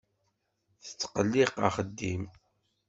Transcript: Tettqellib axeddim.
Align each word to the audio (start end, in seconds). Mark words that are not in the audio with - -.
Tettqellib 0.83 1.49
axeddim. 1.67 2.23